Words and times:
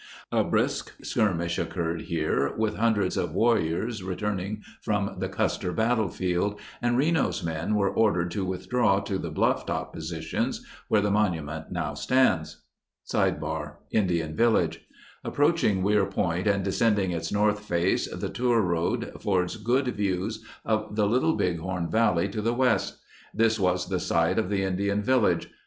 A 0.31 0.43
brisk 0.43 0.95
skirmish 1.05 1.59
occurred 1.59 2.01
here 2.01 2.55
with 2.57 2.75
hundreds 2.77 3.17
of 3.17 3.35
warri 3.35 3.71
ors 3.71 4.01
returning 4.01 4.63
from 4.81 5.17
the 5.19 5.29
Custer 5.29 5.71
Battlefield, 5.71 6.59
and 6.81 6.97
Reno's 6.97 7.43
men 7.43 7.75
were 7.75 7.91
ordered 7.93 8.31
to 8.31 8.43
withdraw 8.43 8.99
to 9.01 9.19
the 9.19 9.29
blufftop 9.31 9.93
positions 9.93 10.65
where 10.87 11.01
the 11.01 11.11
monument 11.11 11.71
now 11.71 11.93
stands. 11.93 12.63
O 13.13 13.71
Indian 13.91 14.35
Village 14.35 14.81
Approaching 15.23 15.83
Weir 15.83 16.07
Point 16.07 16.47
and 16.47 16.63
descending 16.63 17.11
its 17.11 17.31
north 17.31 17.59
face, 17.59 18.11
the 18.11 18.27
tour 18.29 18.59
road 18.59 19.11
affords 19.13 19.55
good 19.57 19.87
views 19.89 20.43
of 20.65 20.95
the 20.95 21.05
Little 21.05 21.35
Bighorn 21.35 21.91
Valley 21.91 22.27
to 22.29 22.41
the 22.41 22.55
west. 22.55 22.97
This 23.35 23.59
was 23.59 23.87
the 23.87 23.99
site 23.99 24.39
of 24.39 24.49
the 24.49 24.63
Indian 24.63 25.03
village. 25.03 25.51